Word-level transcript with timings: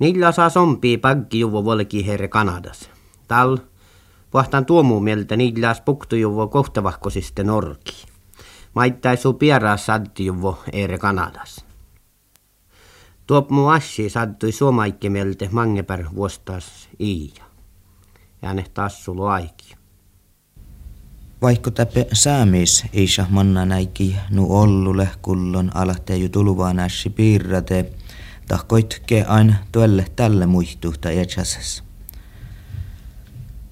Niillä 0.00 0.32
saa 0.32 0.50
sompii 0.50 0.98
paggi 0.98 1.40
juvo 1.40 1.64
volki 1.64 2.06
herre 2.06 2.28
Kanadas. 2.28 2.90
Tal 3.28 3.58
Vahtan 4.34 4.66
tuomu 4.66 5.00
mieltä 5.00 5.36
niillä 5.36 5.74
spuktu 5.74 6.16
juvo 6.16 6.48
kohtavahkosiste 6.48 7.44
norki. 7.44 8.06
Maittaisu 8.74 9.32
pieraa 9.32 9.76
saddi 9.76 10.24
juvo 10.24 10.62
ere 10.72 10.98
Kanadas. 10.98 11.64
Tuop 13.26 13.50
mu 13.50 13.68
assi 13.68 14.10
sattui 14.10 14.52
suomaikki 14.52 15.10
mieltä 15.10 15.48
mangepär 15.50 16.04
vuostas 16.14 16.88
iija. 17.00 17.44
Ja 18.42 18.54
ne 18.54 18.64
taas 18.74 19.04
sulu 19.04 19.24
aiki. 19.24 19.74
Vaikka 21.42 21.70
täpä 21.70 22.04
saamis 22.12 22.84
isä 22.92 23.26
manna 23.30 23.66
näiki 23.66 24.16
nu 24.30 24.46
ollule 24.56 25.08
kullon 25.22 25.70
alahte 25.74 26.16
ju 26.16 26.28
tuluvaa 26.28 26.72
nässi 26.72 27.10
piirrate, 27.10 27.92
tahkoitke 28.50 29.24
aina 29.28 29.54
tuelle 29.72 30.06
tälle 30.16 30.46
muistuhta 30.46 31.10
etsäsessä. 31.10 31.82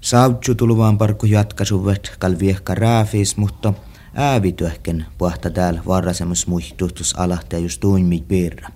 Sautsu 0.00 0.55
tuluvaan 0.55 0.98
parkku 0.98 1.27
jatkasuvet 1.27 2.16
kalviehka 2.19 2.74
raafis, 2.74 3.36
mutta 3.36 3.72
äävityöhken 4.14 5.06
puhta 5.19 5.50
täällä 5.50 5.83
varrasemus 5.86 6.46
muistuhtus 6.46 7.19
alahte 7.19 7.59
just 7.59 7.80
tuimit 7.80 8.28
piirra. 8.28 8.69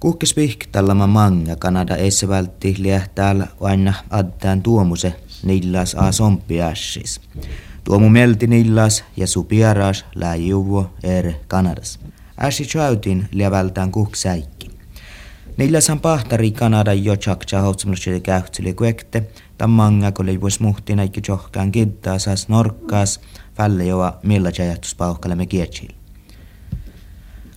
Kuhkes 0.00 0.36
vihk 0.36 0.66
tällä 0.72 0.94
manga 0.94 1.56
Kanada 1.56 1.96
eessä 1.96 2.28
vältti 2.28 2.76
täällä 3.14 3.46
aina 3.60 3.94
addään 4.10 4.62
tuomuse 4.62 5.14
nillas 5.42 5.94
a 5.94 6.12
sompiassis. 6.12 7.20
Tuomu 7.84 8.08
melti 8.08 8.46
nillas 8.46 9.04
ja 9.16 9.26
supiaras 9.26 10.04
läjuvo 10.14 10.90
er 11.02 11.32
Kanadas. 11.48 11.98
Äsi 12.40 12.64
chautin 12.64 13.28
lievältään 13.32 13.92
kuhksäikki. 13.92 14.70
Nillashan 15.56 16.00
pahtari 16.00 16.50
Kanada 16.50 16.92
jo 16.92 17.16
chakcha 17.16 17.60
houtsamlusille 17.60 18.20
käyhtsille 18.20 18.72
kuekte, 18.72 19.28
tämän 19.58 19.70
manga 19.70 20.12
koli 20.12 20.40
vois 20.40 20.60
muhtina 20.60 21.02
ikki 21.02 21.20
kiddaa 21.72 22.18
saas 22.18 22.48
norkkaas, 22.48 23.20
fälle 23.54 23.84
joa 23.84 24.18
millä 24.22 24.50
jajahtus 24.58 24.94
pauhkalemme 24.94 25.46
kietsil. 25.46 25.88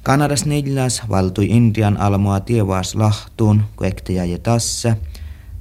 Kanadas 0.04 0.46
nillas 0.46 1.02
valtui 1.10 1.46
Indian 1.46 1.98
almoa 1.98 2.40
tievaas 2.40 2.96
lahtuun, 2.96 3.64
kuekte 3.76 4.14
ja 4.14 4.40
tässä– 4.40 4.98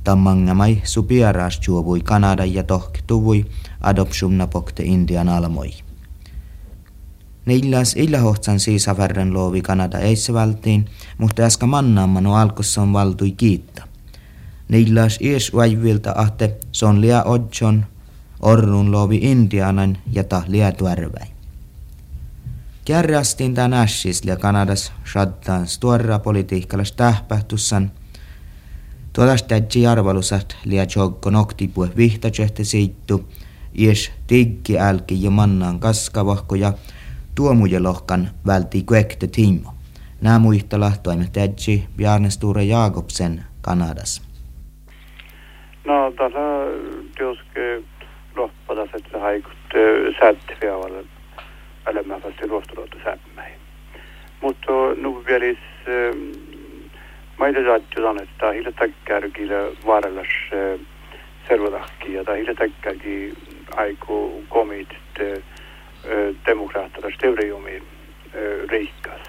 Tammangamai 0.05 0.81
supiaras 0.85 1.61
juovui 1.67 2.01
Kanada 2.01 2.45
ja 2.45 2.63
tohtuvui 2.63 3.47
adoptiumna 3.81 4.47
pokte 4.47 4.83
Indian 4.83 5.29
almoi. 5.29 5.71
Neillas 7.51 7.97
illahohtsan 7.97 8.61
siisavärren 8.61 9.35
loovi 9.35 9.63
Kanada 9.63 9.99
eissävaltiin, 9.99 10.85
mutta 11.19 11.43
äskä 11.43 11.67
mannaamanu 11.67 12.35
alkossa 12.35 12.83
on 12.83 12.93
valtui 12.93 13.31
kiitta. 13.31 13.83
Neillas 14.69 15.19
ies 15.21 15.55
vaivilta 15.55 16.13
ahte 16.17 16.57
son 16.73 17.01
lia 17.01 17.23
odjon, 17.23 17.87
orrun 18.41 18.93
loovi 18.93 19.17
Indianan 19.23 19.99
ja 20.13 20.25
tahlia 20.25 20.73
tuärväi. 20.73 21.27
Kärrästiin 22.85 23.55
tän 23.55 23.75
ässis 23.75 24.25
ja 24.25 24.37
Kanadas 24.37 24.93
shadtaan 25.13 25.67
stuorra 25.67 26.19
politiikkalas 26.19 26.93
tähpähtussan– 26.93 27.93
Tuollastäjä 29.13 29.91
arvalusat 29.91 30.57
lia 30.65 30.87
jogko 30.97 31.31
noktipue 31.31 31.91
vihtajehte 31.97 32.65
seittu, 32.65 33.29
ies 33.75 34.11
tiggi 34.27 34.79
älki 34.79 35.23
ja 35.23 35.31
mannan 35.31 35.81
kaskavahko 35.81 36.55
ja 36.55 36.73
tuomujelohkan 37.35 38.29
välti 38.47 38.83
kuekte 38.83 39.27
timo. 39.27 39.75
Nämä 40.21 40.39
muistala 40.39 40.93
toimme 41.03 41.27
tädji 41.33 41.85
Bjarne 41.97 42.31
Sture 42.31 42.65
Jakobsen 42.65 43.45
Kanadas. 43.61 44.23
No, 45.85 46.13
tässä 46.17 46.41
työske 47.19 47.83
loppada 48.37 48.83
että 48.83 49.19
haikut 49.19 49.53
sättiviavalle 50.21 51.05
elämään 51.87 52.23
fast 52.23 52.41
ruostulotta 52.49 52.97
sämmäi. 53.05 53.51
Mutta 54.41 54.73
nu 54.97 55.25
vielis 55.27 55.59
maita 57.39 57.59
saatjudan, 57.65 58.23
että 58.23 58.35
tämä 58.39 58.53
hille 58.53 58.73
takkärki 58.73 59.49
vaarallas 59.87 60.29
servodakki 61.49 62.13
ja 62.13 62.25
tämä 62.25 62.37
hille 62.37 62.55
takkärki 62.55 63.35
aiku 63.77 64.45
komit 64.49 64.89
demokraatidest 66.47 67.25
överjumi 67.25 67.83
riikas. 68.69 69.21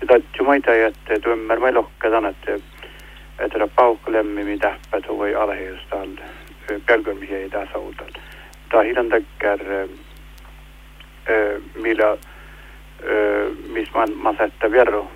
Ja 0.00 0.20
jumaita 0.38 0.74
jätte 0.74 1.18
tummärma 1.18 1.74
lokka 1.74 2.10
tänät, 2.10 2.36
että 3.38 3.68
paukka 3.74 4.12
lemmimi 4.12 4.58
tähpätu 4.58 5.18
või 5.18 5.34
alheistal 5.34 6.08
pelgämisiä 6.86 7.38
ei 7.38 7.50
tässä 7.50 7.78
uutal. 7.78 8.10
Tai 8.70 8.88
hidan 8.88 9.08
takkar 9.08 9.58
millä 11.74 12.16
mis 13.68 13.94
man 13.94 14.12
masetta 14.14 14.70
verro 14.70 15.10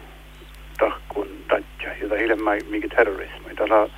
tahkun 0.79 1.29
tatja, 1.49 1.95
jota 2.03 2.15
hiljemmin 2.15 2.63
mikä 2.71 2.89
terrorismi. 2.89 3.55
Tällä 3.57 3.89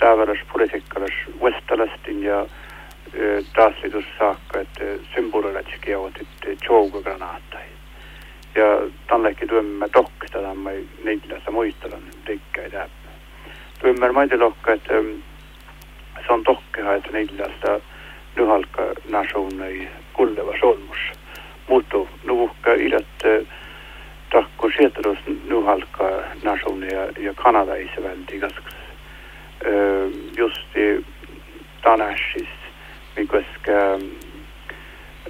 tääväräs 0.00 0.38
politiikkalas 0.52 1.10
Westalastin 1.40 2.22
ja 2.22 2.40
äh, 2.40 2.46
taasliidust 3.56 4.08
saakka, 4.18 4.60
et 4.60 5.02
sümboliletsiki 5.14 5.90
jõuti 5.90 6.26
tšoogu 6.60 7.02
granaataid. 7.02 7.74
Ja 8.54 8.66
tallekin 9.06 9.48
tuemme 9.48 9.88
tokk, 9.88 10.24
tätä 10.32 10.54
mä 10.54 10.70
niitä 11.04 11.50
muistelen, 11.50 12.02
tikkäi 12.24 12.70
täppä. 12.70 13.08
Tuemme 13.80 14.12
maite 14.12 14.36
lokka, 14.36 14.72
että 14.72 14.94
se 16.26 16.32
on 16.32 16.44
tokkeha, 16.44 16.94
että 16.94 17.12
niitä 17.12 17.80
nyhalka 18.36 18.82
nasuunnei 19.08 19.88
kulleva 20.12 20.52
solmus. 20.60 20.98
Mutta 21.68 21.96
nuvuhka 22.24 22.72
idät 22.74 23.06
äh, 23.24 23.46
takku 24.30 24.70
sietelus 24.76 25.18
nyhalka 25.48 26.10
nasuunne 26.42 26.86
ja, 26.86 27.12
ja 27.18 27.34
Kanada 27.34 27.74
isevälti 27.74 28.40
kaskas. 28.40 28.74
Äh, 29.66 30.12
Just 30.36 30.68
tanässis 31.82 32.47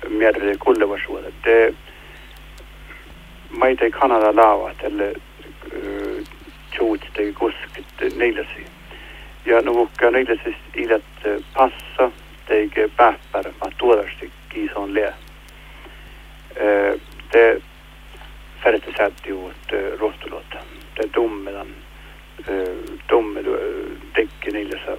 mer 0.08 0.34
Man 0.80 1.32
Maita 3.50 3.86
i 3.86 3.90
Kanada 3.90 4.32
laavat, 4.32 4.84
eller 4.84 5.14
tjuut 6.78 7.00
tai 7.14 7.32
kuskit 7.32 8.02
eh, 8.02 8.12
neilasi. 8.16 8.66
Ja 9.44 9.60
no 9.62 9.74
vukka 9.74 10.10
neilasi 10.10 10.56
det 10.74 11.02
eh, 11.24 11.40
passa 11.54 12.10
tai 12.46 12.68
päppär, 12.96 13.52
ma 13.60 13.70
tuodasti 13.78 14.30
kiison 14.48 14.94
lee. 14.94 15.12
Eh, 16.56 16.94
te 17.30 17.60
färte 18.62 18.92
sätti 18.96 19.32
uut 19.32 19.72
rohtulota. 19.98 20.58
Te 20.94 21.08
dummedan, 21.14 21.74
dumme 23.08 23.42
tekki 24.14 24.50
neilasa 24.50 24.96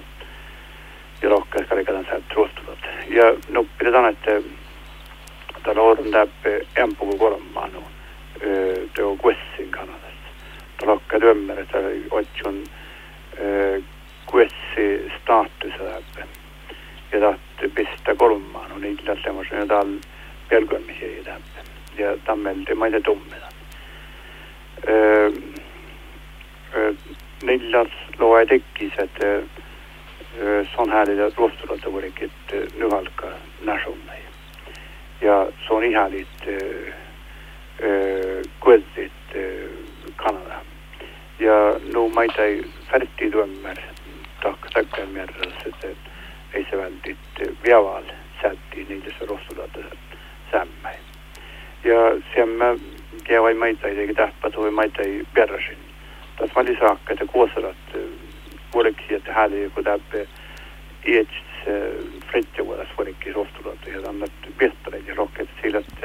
ja 1.22 1.28
rohkem 1.28 1.66
sellega 1.68 1.92
nad 1.92 2.06
sealt 2.08 2.34
suhtuvad 2.34 2.90
ja 3.08 3.34
no 3.48 3.64
pidada 3.78 4.08
että 4.08 4.40
ta 5.62 5.74
loodab 5.74 6.06
enam 6.76 6.90
eh, 6.90 6.96
kui 6.98 7.18
kolm 7.18 7.56
anu 7.56 7.82
eh, 8.40 8.88
töö 8.94 9.16
kuessin 9.18 9.70
Kanadast 9.70 10.24
ta 10.78 10.86
rohkem 10.86 11.20
tömmel 11.20 11.64
ta 11.72 11.78
otsin 12.10 12.64
eh, 13.36 13.82
kuessi 14.26 14.86
staatuse 15.20 15.82
läbi 15.84 16.28
ja 17.12 17.20
tahtis 17.20 17.72
pista 17.74 18.14
kolm 18.16 18.56
anu 18.64 18.80
nii 18.80 18.96
et 18.96 19.22
tema 19.22 19.44
sõna 19.44 19.66
tal 19.68 19.94
pelgamisi 20.48 21.04
ei 21.04 21.24
tähenda 21.24 21.60
ja 21.98 22.16
ta 22.24 22.36
meeldib 22.36 22.78
ma 22.78 22.86
ei 22.86 22.96
tea 22.96 23.08
tumme 23.10 23.36
ta 23.44 23.48
neljas 27.44 27.92
loe 28.18 28.46
tekkis 28.46 28.96
et 28.98 29.18
se 30.38 30.76
on 30.76 30.90
häälillä 30.90 31.30
ruostulalta 31.36 31.90
kuitenkin 31.90 32.32
nyhalka 32.78 33.26
nationai. 33.64 34.18
Ja 35.20 35.46
se 35.66 35.74
on 35.74 35.84
ihan 35.84 36.12
kueltit 38.60 39.12
Kanada. 40.16 40.54
Ja 41.38 41.80
nu 41.94 42.08
maita 42.08 42.42
ei 42.42 42.64
färtti 42.90 43.30
tuommar 43.30 43.76
tak 44.42 44.70
takkar 44.74 45.06
merras, 45.06 45.66
että 45.66 45.86
ei 46.54 46.66
se 46.70 46.76
vältit 46.76 47.18
viaval 47.64 48.02
sätti 48.42 48.86
niille 48.88 49.14
se 49.18 49.26
ruostulalta 49.26 49.78
sämmäin. 50.52 51.00
Ja 51.84 51.96
semmä 52.34 52.74
vai 53.42 53.54
maita 53.54 53.88
ei 53.88 54.14
tähpä 54.14 54.50
toi 54.50 54.70
maita 54.70 55.02
ei 55.02 55.22
perrasin. 55.34 55.78
Tässä 56.36 56.60
mä 56.60 56.70
lisaakka, 56.70 57.12
että 57.12 57.26
kuosarat 57.26 57.76
svårigheter 58.70 59.32
hade 59.32 59.56
ju 59.56 59.70
på 59.70 59.80
det 59.80 60.26
eits 61.02 61.30
fritja 62.26 62.64
våra 62.64 62.86
svårigheter 62.94 63.36
ofta 63.36 63.70
att 63.70 63.84
det 63.84 64.08
annat 64.08 64.32
bättre 64.58 64.98
i 64.98 65.14
rocket 65.14 65.48
till 65.62 65.76
att 65.76 66.04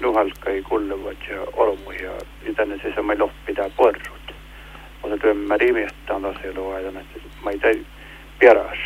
nu 0.00 0.12
halkar 0.14 0.50
i 0.50 0.62
kullen 0.62 1.02
vad 1.02 1.16
jag 1.28 1.58
ormuja 1.58 2.12
i 2.46 2.54
tänne 2.54 2.78
sisämä 2.78 3.14
loppi 3.14 3.54
tää 3.54 3.70
porrut. 3.76 4.34
Mutta 5.02 5.18
työmmä 5.18 5.56
rimettään 5.56 6.22
taas 6.22 6.36
ei 6.44 6.50
ole 6.50 6.74
aina, 6.74 7.00
että 7.00 7.18
mä 7.44 7.50
ei 7.50 7.58
tee 7.58 7.80
pieras. 8.38 8.78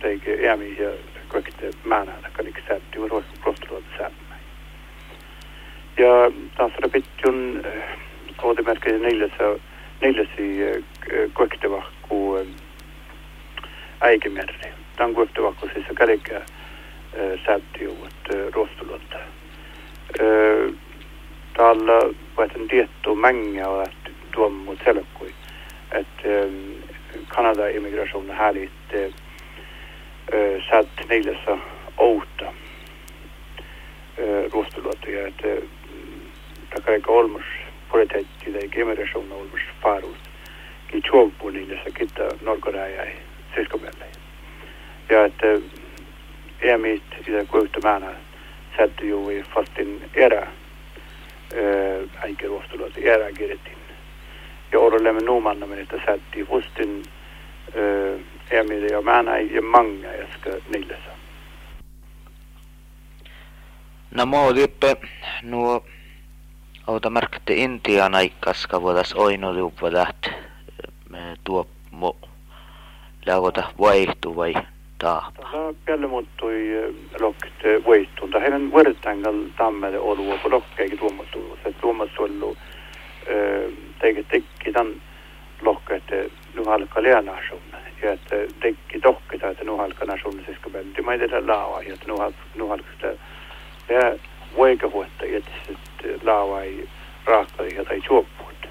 Teikä 0.00 0.30
jäämi 0.30 0.76
ja 0.78 0.90
kaikki 1.28 1.52
määnään, 1.84 2.18
että 2.18 2.30
kaikki 2.32 2.62
säätti 2.68 2.98
on 2.98 3.10
rostuvat 3.44 3.84
säämmä. 3.98 4.34
Ja 5.98 6.32
taas 6.56 6.72
rapitjun 6.78 7.64
koodimerkki 8.36 8.92
neljässä 8.92 9.44
neljäsi 10.00 10.58
koektevahku 11.32 12.38
äikemerri. 14.00 14.72
Tämän 14.96 15.14
koektevahku 15.14 15.68
siis 15.74 15.86
kälikää 15.94 16.46
säättiuvat 17.46 18.14
ruostuvat. 18.52 19.02
Täällä 21.56 22.14
vaihtan 22.36 22.68
tiettyä 22.68 23.14
mängä 23.14 23.64
de 24.36 24.48
mot 24.48 24.78
selkui. 24.84 25.34
Että 25.92 26.28
Kanada 27.28 27.68
immigration 27.68 28.30
härligt 28.30 28.70
satt 30.70 31.08
neljässä 31.08 31.58
outa 31.96 32.52
ruostulotuja, 34.52 35.26
että 35.26 35.48
takaisin 36.74 37.08
olmus 37.08 37.42
paratēt 37.90 38.26
tikai 38.44 38.68
generācijām 38.70 39.28
no 39.28 39.42
Ulmas 39.42 39.66
Fārus, 39.82 40.18
ki 40.90 41.02
čovpunille 41.06 41.80
se 41.84 41.90
kita 41.90 42.28
Norkoreja 42.46 43.04
ja 43.04 43.12
Siskomäelle. 43.54 44.06
Ja 45.10 45.24
että 45.24 45.46
EMIt 46.60 47.02
sitä 47.24 47.44
kuittamana 47.44 48.10
sätty 48.76 49.08
juuri 49.08 49.42
fastin 49.54 50.10
erä, 50.14 50.46
äikä 52.22 52.46
ruostulat 52.46 52.92
erä 52.96 53.32
kirjoitin. 53.32 53.78
Ja 54.72 54.78
orolemme 54.78 55.20
nuumanna 55.20 55.66
minusta 55.66 55.96
sätti 56.06 56.44
fastin 56.44 57.02
EMI 58.50 58.86
ja 58.90 59.02
mä 59.02 59.24
ja 59.50 59.62
manga 59.62 60.08
äsken 60.08 60.62
niillessä. 60.72 61.10
No 64.10 64.26
mä 64.26 64.40
olippe 64.40 64.96
nuo 65.42 65.84
Auta 66.90 67.10
märkte 67.10 67.54
Intian 67.54 68.14
aikas 68.14 68.66
kavodas 68.66 69.12
oinu 69.14 69.54
liupa 69.54 69.92
läht 69.92 70.26
tuopmu. 71.44 72.16
Lägoda 73.26 73.62
vaihtu 73.78 74.36
vai 74.36 74.54
taap. 74.98 75.34
Peale 75.84 76.06
muuttui 76.06 76.72
eh, 76.78 76.94
lokkt 77.20 77.64
eh, 77.64 77.84
vaihtuun. 77.86 78.30
Tähän 78.30 78.56
on 78.58 78.66
võrtangal 78.72 79.38
tammele 79.56 79.98
olua, 79.98 80.38
kun 80.42 80.50
lokkeekin 80.50 80.98
tuomattu. 80.98 81.58
Se 81.62 81.72
tuomattu 81.80 82.22
ollu 82.22 82.56
eh, 83.26 83.70
teikin 84.00 84.26
tikki 84.26 84.72
tämän 84.72 84.94
lokket 85.62 86.10
nuhalka 86.54 87.02
leanasuunnan. 87.02 87.86
Ja 88.02 88.12
että 88.12 88.36
tikki 88.62 89.00
tokki 89.00 89.38
tai 89.38 89.52
että 89.52 89.64
nuhalka 89.64 90.04
nasuunnan 90.04 90.44
siis 90.44 90.58
kun 90.58 90.72
mä 91.04 91.12
en 91.14 91.20
tiedä 91.20 91.46
laavaa. 91.46 91.82
Ja 91.82 91.94
että 91.94 92.06
nuhalka 92.54 92.88
sitä 92.92 93.14
ja 93.94 94.18
voikahuetta. 94.56 95.24
Ja 95.24 95.38
että 95.38 95.89
laavaid 96.22 96.88
rahastoja 97.24 97.84
tai 97.84 98.00
juoppuut. 98.10 98.68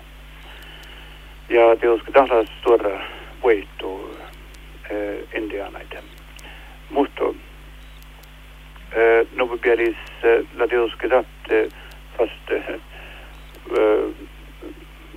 Ja 1.49 1.75
tietysti 1.75 2.11
tahdas 2.11 2.49
tuoda 2.63 2.99
voittu 3.43 4.17
eh, 4.89 5.17
indiaanaita. 5.33 5.97
Mutta 6.89 7.23
eh, 8.91 9.27
no 9.35 9.47
pielis 9.47 9.97
eh, 10.23 10.45
la 10.57 10.67
tietysti 10.67 11.09
tahti 11.09 11.75
vasta 12.19 12.55
eh, 12.55 12.79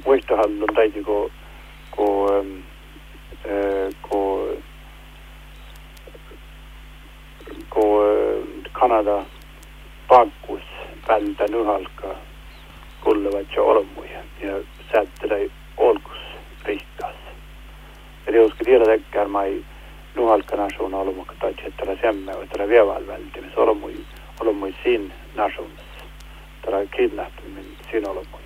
voittohallon 0.06 0.62
eh, 0.62 0.66
eh, 0.70 0.74
taitiko 0.74 1.30
nu 11.52 11.70
alkaa 11.70 12.14
kullevaihtio 13.00 13.66
olmuja 13.66 14.18
ja 14.40 14.52
säättelee 14.92 15.50
olkus 15.76 16.18
ristas. 16.64 17.16
Eli 18.26 18.40
uskon 18.40 18.66
vielä 18.66 18.84
tekkään 18.84 19.30
mai 19.30 19.64
nu 20.14 20.28
alkaa 20.30 20.58
nasuun 20.58 20.94
olmuka 20.94 21.34
tai 21.40 21.54
tällä 21.76 21.96
semme 22.02 22.32
vai 22.32 22.46
tällä 22.46 22.68
vieval 22.68 23.06
välttämis 23.06 23.56
olmui, 23.56 23.94
olmui 24.40 24.74
sin 24.84 25.12
nasuunas. 25.34 25.84
Tällä 26.62 26.86
kidnappiminen 26.96 27.76
sin 27.90 28.08
olmui. 28.08 28.42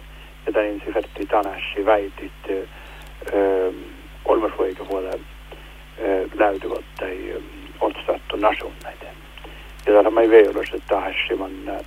Ja 0.46 0.52
tämä 0.52 0.64
ensi 0.64 0.94
vertti 0.94 1.26
tänäsi 1.26 1.84
väitit 1.86 2.32
ähm, 2.48 3.76
olmusvoikin 4.24 4.88
vuoden 4.88 5.20
äh, 5.20 6.30
läytyvät 6.34 6.84
tai 6.98 7.32
ähm, 7.34 7.44
otstattu 7.80 8.36
nasuun 8.36 8.72
näiden. 8.84 9.16
Ja 9.86 10.02
tämä 10.02 10.20
ei 10.20 10.30
vielä 10.30 10.52
ole 10.56 10.66
se 10.66 10.78
tahsi, 10.88 11.38
vaan 11.38 11.86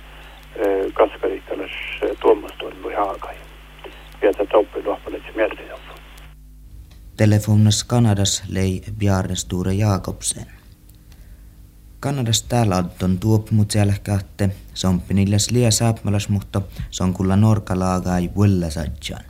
tuomastun 2.20 2.82
lui 2.82 2.94
haakai. 2.94 3.34
Ja 4.22 4.32
tätä 4.32 4.56
oppi 4.56 4.82
luoppalet 4.84 5.22
merkitä. 5.36 5.74
Telefonas 7.16 7.84
Kanadas 7.84 8.42
lei 8.48 8.82
Bjarne 8.98 9.36
Sture 9.36 9.74
Jakobsen. 9.74 10.46
Kanadas 12.00 12.42
täällä 12.42 12.84
on 13.02 13.18
tuopumut 13.18 13.74
jälkähte, 13.74 14.50
somppinilles 14.74 15.50
lia 15.50 15.70
saapmalas, 15.70 16.28
mutta 16.28 16.62
se 16.90 17.04
on 17.04 17.14
kulla 17.14 17.36
norkalaagai 17.36 18.30
vulla 18.36 18.70
satjaan. 18.70 19.24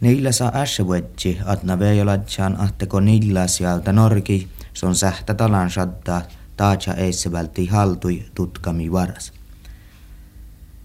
Niillä 0.00 0.32
saa 0.32 0.52
ässävuetsi, 0.54 1.38
atna 1.46 1.78
vejoladjan 1.78 2.60
ahteko 2.60 3.00
niillä 3.00 3.46
sieltä 3.46 3.92
norki, 3.92 4.48
se 4.74 4.86
on 4.86 4.94
sähtä 4.94 5.34
talan 5.34 5.70
sattaa, 5.70 6.22
taatsa 6.56 6.94
eisse 6.94 7.32
vältti 7.32 7.66
haltui 7.66 8.22
tutkami 8.34 8.92
varas. 8.92 9.33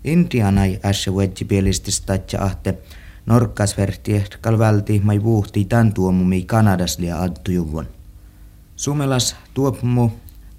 Intianai 0.04 0.80
ässävuetsi 0.86 1.46
pielististatja 1.46 2.44
ahte, 2.44 2.78
norkkasverti 3.26 4.24
välti 4.60 5.02
mai 5.04 5.24
vuhti 5.24 5.66
tän 5.66 5.94
tuomumi 5.94 6.44
Kanadas 6.44 7.00
lia 7.00 7.22
addujuvon. 7.22 7.88
Sumelas 8.76 9.36
tuopumu 9.54 10.10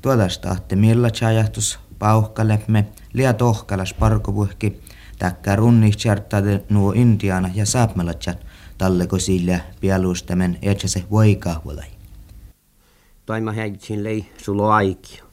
tuodasta 0.03 0.51
ahte 0.51 0.77
millä 0.77 1.11
chajahtus 1.11 1.79
pauhkalemme 1.99 2.87
lia 3.13 3.33
tohkalas 3.33 3.95
parkovuhki, 3.95 4.81
täkkää 5.19 5.57
runni 5.57 5.91
nuo 6.69 6.93
Intiana 6.93 7.51
ja 7.55 7.67
saapmelatsat 7.67 8.47
talleko 8.79 9.19
sillä 9.19 9.61
pialustamen 9.81 10.59
etsä 10.63 10.89
se 10.89 11.05
voi 11.11 11.37
kahvolai. 11.37 11.89
Toima 13.27 13.53
häitsin 13.53 14.05
lei 14.05 14.27
sulo 14.43 14.71
aikio. 14.71 15.30